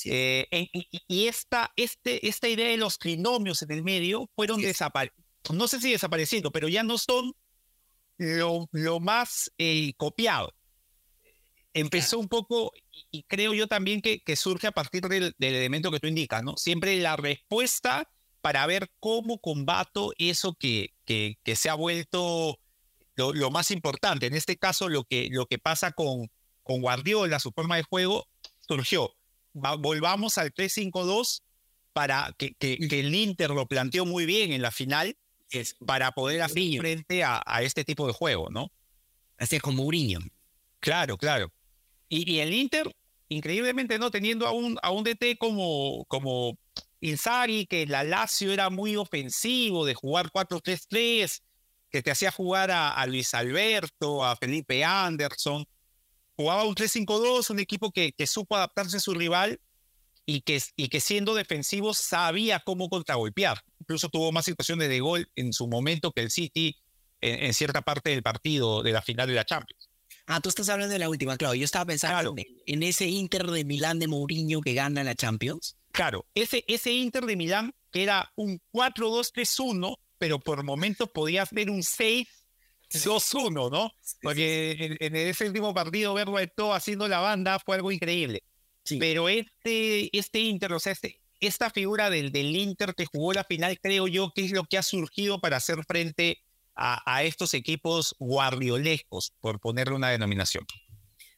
[0.04, 0.46] Eh,
[1.08, 5.80] y, esta, este, esta idea de los trinomios en el medio fueron desapareciendo, no sé
[5.80, 7.32] si desapareciendo, pero ya no son
[8.16, 10.54] lo, lo más eh, copiado.
[11.74, 12.70] Empezó un poco,
[13.10, 16.56] y creo yo también que, que surge a partir del, elemento que tú indicas, ¿no?
[16.56, 18.08] Siempre la respuesta
[18.40, 22.59] para ver cómo combato eso que, que, que se ha vuelto
[23.32, 24.26] lo, más importante.
[24.26, 26.30] En este caso, lo que, lo que pasa con,
[26.62, 28.26] con Guardiola, su forma de juego,
[28.60, 29.14] surgió.
[29.52, 31.42] volvamos al 3-5-2
[31.92, 35.16] para que, que, el Inter lo planteó muy bien en la final
[35.50, 38.70] es para poder hacer frente a, a, este tipo de juego, ¿no?
[39.36, 40.20] Así es como Mourinho.
[40.78, 41.52] Claro, claro.
[42.08, 42.94] Y, y, el Inter,
[43.28, 44.10] increíblemente, ¿no?
[44.10, 46.56] Teniendo a un, a un DT como, como
[47.00, 51.40] Inzaghi, que la Lazio era muy ofensivo, de jugar 4-3-3,
[51.90, 55.66] que te hacía jugar a, Luis Alberto, a Felipe Anderson.
[56.36, 59.60] Jugaba un 3-5-2, un equipo que, que, supo adaptarse a su rival
[60.24, 63.62] y que, y que siendo defensivo sabía cómo contragolpear.
[63.80, 66.76] Incluso tuvo más situaciones de gol en su momento que el City
[67.20, 69.88] en, cierta parte del partido de la final de la Champions.
[70.26, 71.54] Ah, tú estás hablando de la última, claro.
[71.54, 72.34] Yo estaba pensando
[72.66, 75.76] en, ese Inter de Milán de Mourinho que gana la Champions.
[75.92, 81.82] Claro, ese, ese Inter de Milán era un 4-2-3-1 pero por momentos podía ser un
[81.82, 82.28] 6
[82.92, 83.92] 2-1, ¿no?
[84.20, 88.42] Porque en, ese último partido verlo todo haciendo la banda fue algo increíble.
[88.98, 93.44] Pero este, este Inter, o sea, este, esta figura del, del Inter que jugó la
[93.44, 96.42] final, creo yo que es lo que ha surgido para hacer frente
[96.74, 100.66] a, a estos equipos guardiolescos, por ponerle una denominación.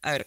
[0.01, 0.27] A ver,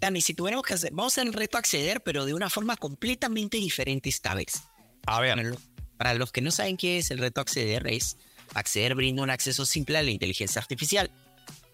[0.00, 2.76] Dani, si tuviéramos que hacer, vamos a hacer el reto acceder, pero de una forma
[2.76, 4.64] completamente diferente esta vez.
[5.06, 5.56] A ver.
[5.98, 8.16] Para los que no saben qué es el reto acceder, es
[8.54, 11.10] acceder brinda un acceso simple a la inteligencia artificial.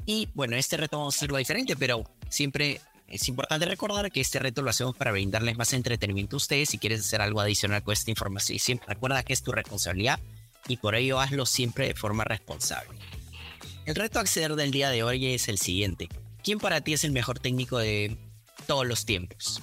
[0.06, 4.38] Y bueno, este reto vamos a hacerlo diferente, pero siempre es importante recordar que este
[4.38, 6.70] reto lo hacemos para brindarles más entretenimiento a ustedes.
[6.70, 10.18] Si quieres hacer algo adicional con esta información, siempre recuerda que es tu responsabilidad
[10.66, 12.98] y por ello hazlo siempre de forma responsable.
[13.84, 16.08] El reto acceder del día de hoy es el siguiente.
[16.42, 18.16] ¿Quién para ti es el mejor técnico de
[18.66, 19.60] todos los tiempos?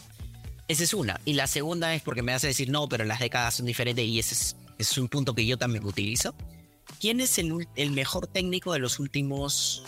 [0.71, 1.19] Esa es una.
[1.25, 4.19] Y la segunda es porque me hace decir, no, pero las décadas son diferentes y
[4.19, 6.33] ese es, un punto que yo también utilizo.
[7.01, 9.83] ¿Quién es el, el mejor técnico de los últimos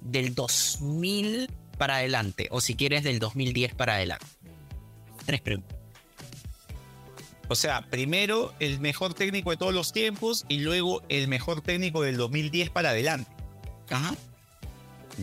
[0.00, 2.48] del 2000 para adelante?
[2.50, 4.26] O si quieres, del 2010 para adelante.
[5.26, 5.78] Tres preguntas.
[7.46, 12.02] O sea, primero el mejor técnico de todos los tiempos y luego el mejor técnico
[12.02, 13.30] del 2010 para adelante.
[13.88, 14.16] Ajá.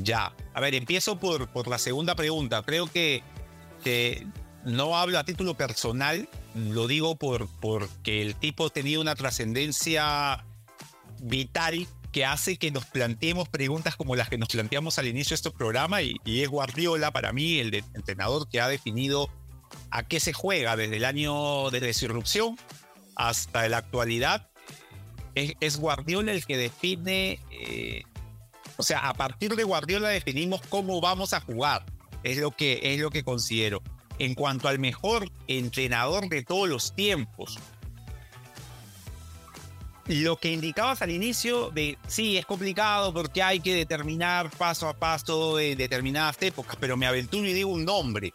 [0.01, 0.33] Ya.
[0.53, 2.63] A ver, empiezo por, por la segunda pregunta.
[2.63, 3.21] Creo que,
[3.83, 4.25] que
[4.65, 10.43] no hablo a título personal, lo digo por, porque el tipo tenía una trascendencia
[11.19, 15.35] vital que hace que nos planteemos preguntas como las que nos planteamos al inicio de
[15.35, 19.29] este programa y, es Guardiola para mí el entrenador que ha definido
[19.91, 22.57] a qué se juega desde el año de su
[23.15, 24.49] hasta la actualidad.
[25.35, 28.03] Es, Guardiola el que define, eh,
[28.77, 31.85] o sea, a partir de Guardiola definimos cómo vamos a jugar.
[32.23, 33.83] Es lo que, es lo que considero
[34.19, 37.59] en cuanto al mejor entrenador de todos los tiempos.
[40.07, 44.93] Lo que indicabas al inicio de, sí, es complicado porque hay que determinar paso a
[44.93, 48.33] paso de determinadas épocas, pero me aventuro y digo un nombre.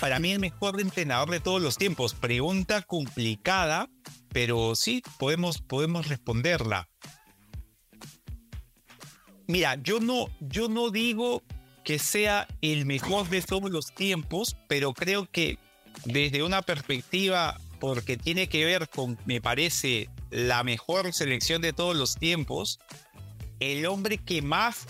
[0.00, 2.14] Para mí el mejor entrenador de todos los tiempos.
[2.14, 3.88] Pregunta complicada,
[4.30, 6.88] pero sí, podemos, podemos responderla.
[9.46, 11.42] Mira, yo no, yo no digo
[11.84, 15.58] que sea el mejor de todos los tiempos, pero creo que
[16.04, 21.96] desde una perspectiva, porque tiene que ver con, me parece, la mejor selección de todos
[21.96, 22.78] los tiempos,
[23.58, 24.86] el hombre que más,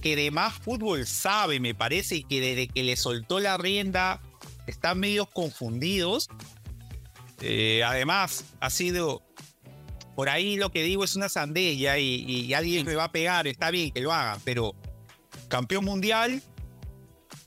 [0.00, 4.20] que de más fútbol sabe, me parece, y que desde que le soltó la rienda
[4.66, 6.28] están medio confundidos.
[7.40, 9.22] Eh, además, ha sido
[10.16, 13.46] por ahí lo que digo es una sandella y, y, alguien me va a pegar,
[13.46, 14.74] está bien que lo haga, pero
[15.48, 16.42] campeón mundial,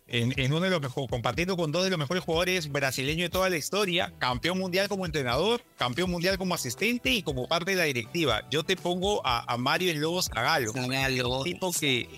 [0.07, 3.49] en, uno de los mejores, compartiendo con dos de los mejores jugadores brasileños de toda
[3.49, 7.83] la historia, campeón mundial como entrenador, campeón mundial como asistente y como parte de la
[7.85, 8.43] directiva.
[8.49, 12.09] Yo te pongo a, Mario El Lobos Cagalo, un tipo que,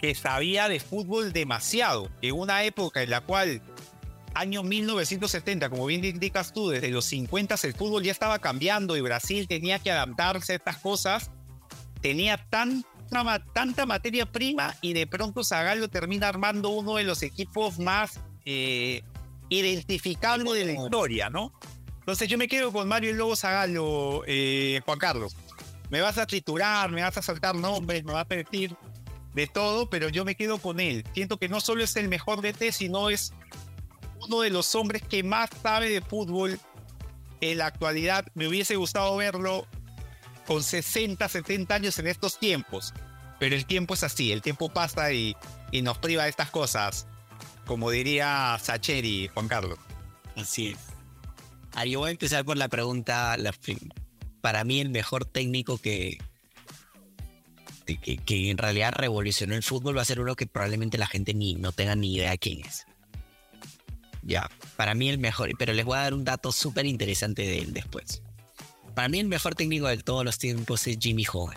[0.00, 3.62] que sabía de fútbol demasiado, en una época en la cual
[4.34, 9.00] año 1970, como bien indicas tú, desde los 50 el fútbol ya estaba cambiando y
[9.00, 11.30] Brasil tenía que adaptarse a estas cosas,
[12.00, 12.84] tenía tan
[13.52, 19.02] tanta materia prima y de pronto Zagallo termina armando uno de los equipos más eh,
[19.48, 21.52] identificables de la historia, ¿no?
[22.00, 25.36] Entonces yo me quedo con Mario el Lobo Zagallo, eh, Juan Carlos.
[25.90, 28.76] Me vas a triturar, me vas a saltar nombres, me vas a decir
[29.34, 31.04] de todo, pero yo me quedo con él.
[31.14, 33.32] Siento que no solo es el mejor de T, sino es
[34.26, 36.58] uno de los hombres que más sabe de fútbol
[37.40, 38.26] en la actualidad.
[38.34, 39.66] Me hubiese gustado verlo
[40.48, 42.94] con 60, 70 años en estos tiempos.
[43.38, 45.36] Pero el tiempo es así, el tiempo pasa y,
[45.82, 47.06] nos priva de estas cosas,
[47.66, 49.78] como diría Sacheri, Juan Carlos.
[50.36, 50.78] Así es.
[51.74, 53.36] Ahí voy a empezar por la pregunta,
[54.40, 56.16] para mí el mejor técnico que,
[57.84, 61.34] que, que, en realidad revolucionó el fútbol va a ser uno que probablemente la gente
[61.34, 62.86] ni no tenga ni idea quién es.
[64.22, 67.58] Ya, para mí el mejor, pero les voy a dar un dato súper interesante de
[67.58, 68.22] él después.
[68.98, 71.56] Para mí el mejor técnico de todos los tiempos es Jimmy Hogan.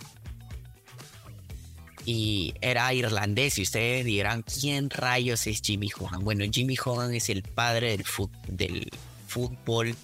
[2.04, 6.22] Y era irlandés y ustedes dirán, ¿quién rayos es Jimmy Hogan?
[6.22, 7.98] Bueno, Jimmy Hogan es el padre
[8.46, 8.88] del,
[9.26, 9.96] fútbol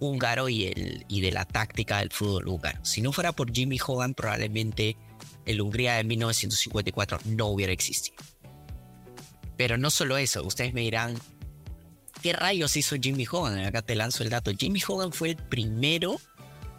[0.00, 2.84] húngaro y, el, y de la táctica del fútbol húngaro.
[2.84, 4.98] Si no fuera por Jimmy Hogan, probablemente
[5.46, 8.18] el Hungría de 1954 no hubiera existido.
[9.56, 11.14] Pero no solo eso, ustedes me dirán,
[12.20, 13.64] ¿qué rayos hizo Jimmy Hogan?
[13.64, 14.50] Acá te lanzo el dato.
[14.54, 16.20] Jimmy Hogan fue el primero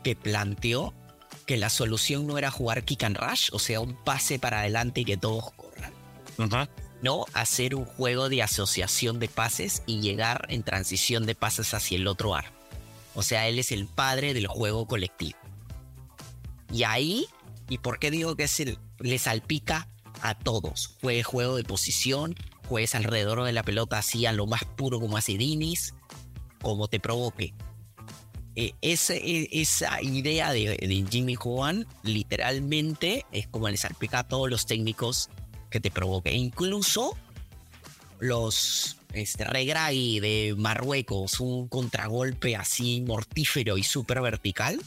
[0.07, 0.93] que planteó
[1.45, 5.01] que la solución no era jugar kick and rush, o sea, un pase para adelante
[5.01, 6.69] y que todos corran.
[7.01, 11.97] No, hacer un juego de asociación de pases y llegar en transición de pases hacia
[11.97, 12.55] el otro arco.
[13.15, 15.37] O sea, él es el padre del juego colectivo.
[16.71, 17.25] Y ahí,
[17.67, 19.89] ¿y por qué digo que es el, le salpica
[20.21, 20.95] a todos?
[21.01, 22.33] Juegue juego de posición,
[22.69, 25.95] juegues alrededor de la pelota así a lo más puro como hace Dinis,
[26.61, 27.53] como te provoque.
[28.59, 34.65] E, e, esa idea de, Jimmy Juan literalmente es como le salpica a todos los
[34.65, 35.29] técnicos
[35.69, 36.33] que te provoque.
[36.33, 37.15] incluso
[38.19, 44.81] los este, Regragui de Marruecos, un contragolpe así mortífero y súper vertical,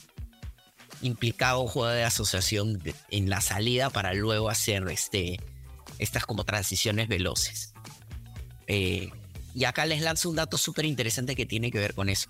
[1.01, 5.39] implicaba un juego de asociación en la salida para luego hacer este,
[6.01, 7.73] estas como transiciones veloces.
[8.67, 9.11] Eh,
[9.55, 12.29] y acá les lanzo un dato súper interesante que tiene que ver con eso.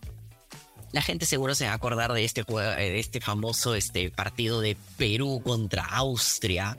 [0.93, 4.77] La gente seguro se va a acordar de este, de este famoso este, partido de
[4.97, 6.77] Perú contra Austria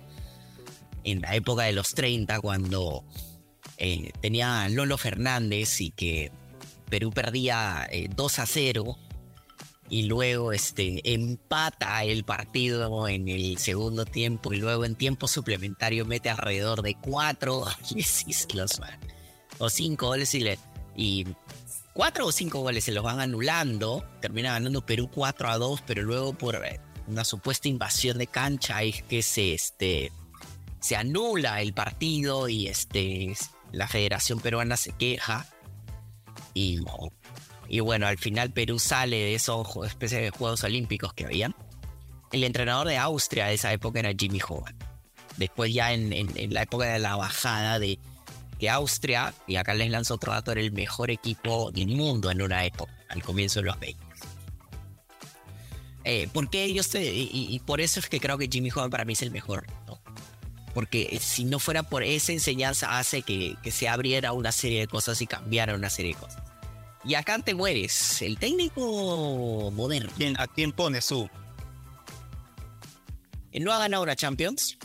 [1.04, 3.04] en la época de los 30, cuando
[3.78, 6.32] eh, tenía Lolo Fernández y que
[6.90, 8.98] Perú perdía 2 eh, a 0
[9.90, 16.06] y luego este, empata el partido en el segundo tiempo y luego en tiempo suplementario
[16.06, 17.66] mete alrededor de 4
[19.58, 20.46] o 5 goles y,
[20.96, 21.28] y
[21.94, 26.04] 4 o 5 goles se los van anulando, termina ganando Perú 4 a 2, pero
[26.04, 30.12] luego por eh, una supuesta invasión de cancha es que se, este,
[30.80, 33.34] se anula el partido y este,
[33.72, 35.46] la Federación Peruana se queja
[36.54, 36.80] y,
[37.68, 41.56] y bueno, al final Perú sale de esos especies de Juegos Olímpicos que habían.
[42.32, 44.78] El entrenador de Austria de esa época era Jimmy Hogan.
[45.38, 48.00] Después ya en, la época de la bajada de
[48.62, 52.44] que Austria, y acá les lanzo otro dato, era el mejor equipo del mundo en
[52.44, 54.04] una época, al comienzo de los 20.
[56.04, 59.14] Eh, porque ellos, y, y, por eso es que creo que Jimmy Hogan para mí
[59.14, 59.66] es el mejor.
[60.76, 65.20] Porque si no fuera por esa enseñanza hace que, se abriera una serie de cosas
[65.24, 66.44] y cambiara una serie de cosas.
[67.04, 70.12] Y acá te mueres, el técnico moderno.
[70.38, 71.28] ¿A quién pone su?
[73.54, 74.78] No ha ganado una Champions,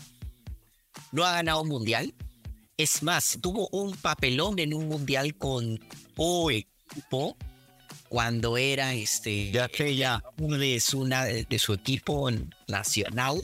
[1.13, 2.15] no ha ganado un Mundial.
[2.77, 5.81] Es más, tuvo un papelón en un Mundial con
[6.17, 7.37] o equipo
[8.09, 12.31] cuando era este ya que ya de su, de su equipo
[12.69, 13.43] nacional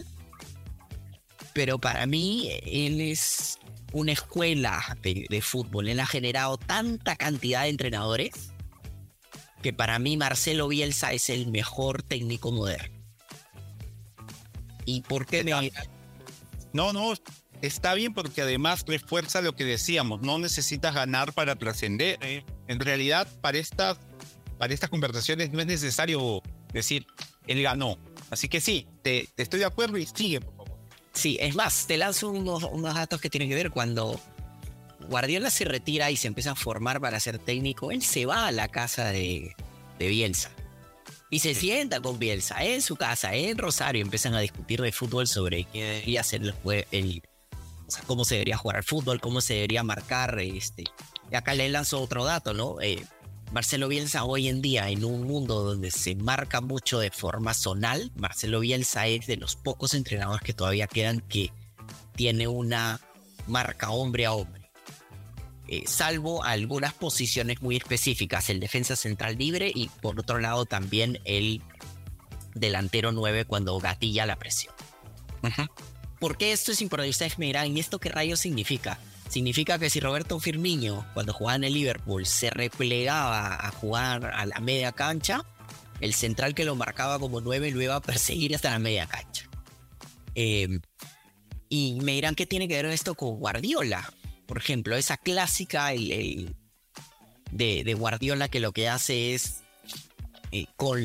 [1.52, 3.58] pero para mí él es
[3.92, 5.88] una escuela de, fútbol.
[5.88, 8.32] Él ha generado tanta cantidad de entrenadores
[9.62, 13.00] que para mí Marcelo Bielsa es el mejor técnico moderno.
[14.84, 15.70] ¿Y por qué me...
[16.72, 17.12] No, no,
[17.62, 22.18] está bien porque además refuerza lo que decíamos, no necesitas ganar para trascender.
[22.22, 22.44] ¿eh?
[22.68, 23.98] En realidad, para estas,
[24.59, 27.07] para estas conversaciones no es necesario decir,
[27.46, 27.98] él ganó.
[28.31, 30.40] Así que sí, te, te estoy de acuerdo y sigue,
[31.12, 32.62] Sí, es más, te lanzo unos,
[32.94, 34.18] datos que tienen que ver cuando
[35.09, 38.53] Guardiola se retira y se empieza a formar para ser técnico, él se va a
[38.53, 39.55] la casa de,
[39.98, 40.51] Bielsa
[41.31, 45.29] y se sienta con Bielsa en su casa, en Rosario, empiezan a discutir de fútbol
[45.29, 46.55] sobre qué debería ser
[46.90, 47.22] el,
[48.07, 50.38] cómo se debería jugar al fútbol, cómo se debería marcar.
[50.40, 50.85] Este.
[51.31, 52.81] Y acá le lanzo otro dato, ¿no?
[52.81, 53.05] Eh,
[53.52, 58.10] Marcelo Bielsa hoy en día en un mundo donde se marca mucho de forma zonal,
[58.16, 61.52] Marcelo Bielsa es de los pocos entrenadores que todavía quedan que
[62.16, 62.98] tiene una
[63.46, 64.71] marca hombre a hombre.
[65.69, 71.21] Eh, salvo algunas posiciones muy específicas, el defensa central libre y por otro lado también
[71.25, 71.62] el
[72.54, 74.75] delantero 9 cuando gatilla la presión.
[76.23, 77.33] ¿Por qué esto es importante?
[77.37, 78.96] Me dirán, ¿y esto qué rayos significa?
[79.29, 84.46] Significa que si Roberto Firmino, cuando jugaba en el Liverpool, se replegaba a jugar a
[84.46, 85.44] la media cancha,
[85.98, 89.50] el central que lo marcaba como nueve lo iba a perseguir hasta la media cancha.
[90.37, 90.81] Em,
[91.68, 94.08] y me dirán qué tiene que ver esto con Guardiola.
[94.46, 96.54] Por ejemplo, esa clásica de,
[97.98, 99.62] Guardiola que lo que hace es
[100.52, 101.04] eh, con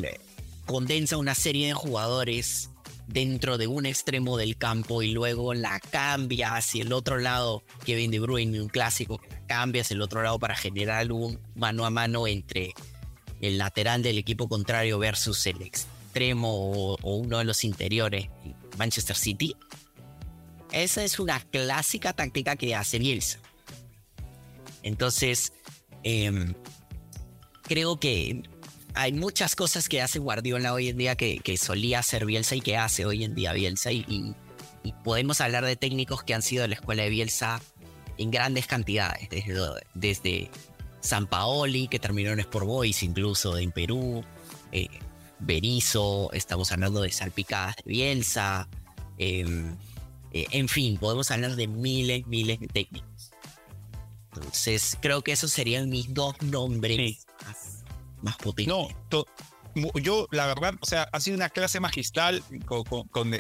[0.68, 2.70] condensa una serie de jugadores
[3.08, 8.12] dentro de un extremo del campo y luego la cambia hacia el otro lado, Kevin
[8.12, 12.28] De Bruyne, un clásico, cambia hacia el otro lado para generar un mano a mano
[12.28, 12.74] entre
[13.42, 18.30] el lateral del equipo contrario versus el extremo o, uno de los interiores,
[18.78, 19.56] Manchester City.
[20.72, 23.40] Esa es una clásica táctica que hace Bielsa.
[24.84, 25.54] Entonces,
[26.04, 26.54] em,
[27.64, 28.44] creo que
[28.98, 32.78] hay muchas cosas que hace Guardiola hoy en día que, solía hacer Bielsa y que
[32.78, 33.92] hace hoy en día Bielsa.
[33.92, 34.36] Y,
[35.04, 37.62] podemos hablar de técnicos que han sido de la escuela de Bielsa
[38.18, 39.54] en grandes cantidades, desde,
[39.94, 40.52] desde
[41.02, 44.24] San Paoli, que terminó en Sport Boys, incluso en Perú,
[44.72, 44.88] eh,
[45.40, 48.68] Berizo, estamos hablando de salpicadas de Bielsa,
[49.18, 49.76] em,
[50.32, 53.32] eh, en fin, podemos hablar de miles, miles de técnicos.
[54.34, 57.28] Entonces, creo que esos serían mis dos nombres
[58.22, 58.72] más potente.
[58.72, 58.88] No,
[59.96, 63.32] yo la verdad, o sea, ha sido una clase magistral con,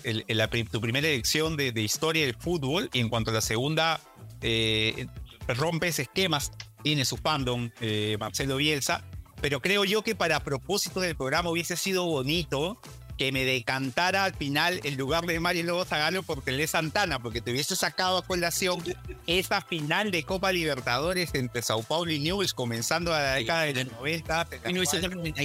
[0.71, 3.99] tu primera elección de, historia del fútbol y en cuanto a la segunda,
[4.41, 5.07] eh,
[5.47, 6.51] rompes esquemas,
[6.83, 9.03] tiene su fandom, eh, Marcelo Bielsa,
[9.41, 12.79] pero creo yo que para propósito del programa hubiese sido bonito
[13.17, 17.41] que me decantara al final en lugar de Mario Lobo Zagalo por Tele Santana, porque
[17.41, 18.81] te hubiese sacado a colación
[19.25, 23.85] esa final de Copa Libertadores entre Sao Paulo y Newell's comenzando a la década de
[23.85, 24.47] los 90.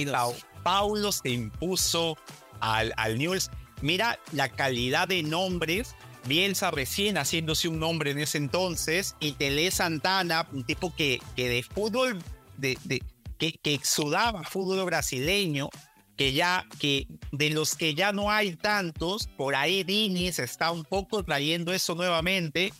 [0.05, 2.17] Sao Paulo se impuso
[2.59, 3.49] al, al Newell's.
[3.81, 5.95] Mira la calidad de nombres.
[6.25, 11.49] Bielsa recién haciéndose un nombre en ese entonces y Tele Santana, un tipo que, que
[11.49, 12.17] de fútbol,
[12.55, 13.03] de, de
[13.37, 15.69] que, que exudaba fútbol brasileño,
[16.17, 20.71] que ya, que de los que ya no hay tantos, por ahí Dini se está
[20.71, 22.73] un poco trayendo eso nuevamente,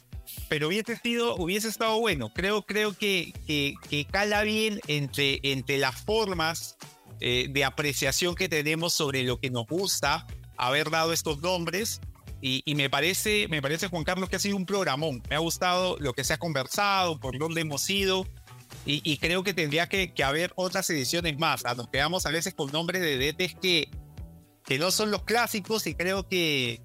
[0.50, 2.32] pero hubiese, sido, hubiese estado bueno.
[2.34, 6.78] Creo, creo que, que, que cala bien entre, entre las formas
[7.20, 10.28] eh, de apreciación que tenemos sobre lo que nos gusta
[10.58, 12.02] haber dado estos nombres.
[12.42, 15.24] Y, y, me parece, me parece, Juan Carlos, que ha sido un programón.
[15.30, 18.28] Me ha gustado lo que se ha conversado, por dónde hemos ido.
[18.86, 21.64] Y, creo que tendría que, haber otras ediciones más.
[21.78, 23.90] Nos quedamos a veces con nombres de DTs que,
[24.66, 26.82] que no son los clásicos y creo que,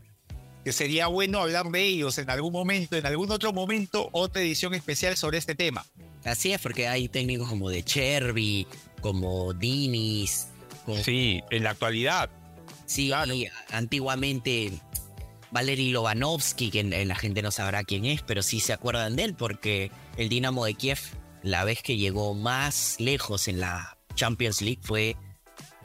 [0.64, 4.74] que sería bueno hablar de ellos en algún momento, en algún otro momento, otra edición
[4.74, 5.84] especial sobre este tema.
[6.24, 8.66] Así es, porque hay técnicos como de Cherby,
[9.00, 10.48] como Dinis.
[11.02, 12.30] Sí, en la actualidad.
[12.86, 13.12] Sí,
[13.70, 14.72] antiguamente
[15.50, 19.34] Valery Lovanovsky, que la gente no sabrá quién es, pero sí se acuerdan de él
[19.34, 20.98] porque el Dinamo de Kiev
[21.50, 25.16] la vez que llegó más lejos en la Champions League fue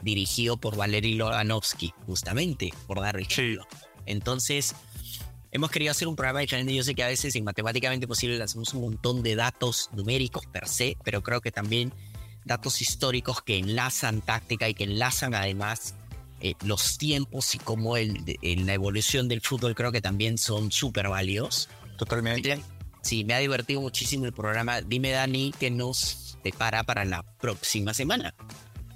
[0.02, 3.66] dirigido por Valery Loganovsky, justamente, por dar ejemplo.
[4.04, 4.74] Entonces,
[5.50, 6.74] hemos querido hacer un programa diferente.
[6.74, 10.68] Yo sé que a veces en matemáticamente posible hacemos un montón de datos numéricos per
[10.68, 11.94] se, pero creo que también
[12.44, 15.94] datos históricos que enlazan táctica y que enlazan además
[16.40, 20.70] eh, los tiempos y cómo el, en la evolución del fútbol creo que también son
[20.70, 21.70] súper válidos.
[21.96, 22.60] Totalmente.
[23.04, 24.80] Sí, me ha divertido muchísimo el programa.
[24.80, 28.34] Dime, Dani, ¿qué nos depara para la próxima semana?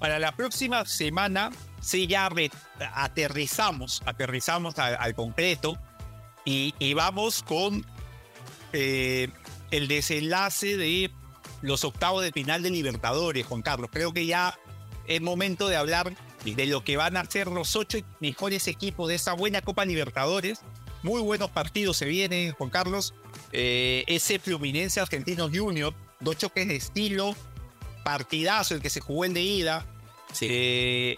[0.00, 1.50] Para la próxima semana,
[1.82, 2.30] sí, ya
[2.94, 5.78] aterrizamos, aterrizamos al, concreto
[6.44, 7.84] y, vamos con
[8.72, 9.28] eh,
[9.70, 11.11] el desenlace de
[11.61, 13.90] los octavos de final de Libertadores, Juan Carlos.
[13.92, 14.59] Creo que ya
[15.06, 19.16] es momento de hablar de lo que van a ser los ocho mejores equipos de
[19.16, 20.61] esa buena Copa Libertadores.
[21.03, 23.14] Muy buenos partidos se vienen, Juan Carlos.
[23.53, 27.34] Eh, ese Fluminense Argentino Junior, dos choques de estilo,
[28.05, 29.86] partidazo el que se jugó en de ida.
[30.40, 31.16] Eh,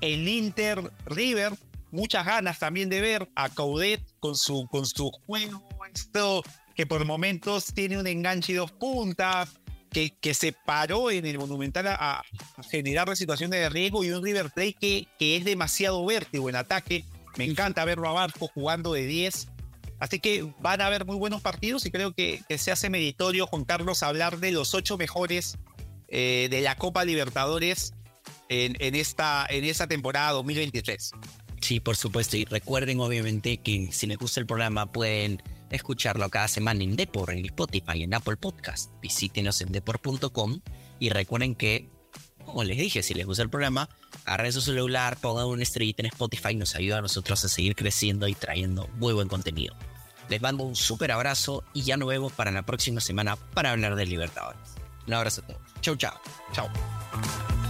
[0.00, 1.52] el Inter River,
[1.90, 5.62] muchas ganas también de ver a Caudet con su, con su juego,
[5.94, 6.42] esto
[6.74, 9.50] que por momentos tiene un enganche y dos puntas,
[9.90, 12.22] que, que se paró en el Monumental a,
[12.70, 17.04] generar situaciones de riesgo y un River Plate que, que es demasiado vértigo en ataque.
[17.36, 19.48] Me encanta verlo a Barco jugando de 10
[20.02, 23.64] Así que van a haber muy buenos partidos y creo que, se hace meritorio, Juan
[23.64, 25.58] Carlos, hablar de los ocho mejores
[26.08, 27.94] eh, de la Copa Libertadores
[28.48, 31.12] en, esta, en esta temporada 2023.
[31.60, 32.36] Sí, por supuesto.
[32.36, 37.30] Y recuerden, obviamente, que si les gusta el programa pueden escucharlo cada semana en Depor,
[37.30, 38.90] en Spotify, en Apple Podcast.
[39.00, 40.62] Visítenos en depor.com
[40.98, 41.88] y recuerden que,
[42.44, 43.88] como les dije, si les gusta el programa,
[44.24, 48.28] agarren su celular, pongan una estrellita en Spotify, nos ayuda a nosotros a seguir creciendo
[48.28, 49.74] y trayendo muy buen contenido.
[50.28, 53.96] Les mando un súper abrazo y ya nos vemos para la próxima semana para hablar
[53.96, 54.60] de Libertadores.
[55.06, 55.60] Un abrazo a todos.
[55.80, 56.14] Chau, chau.
[56.52, 57.61] Chau.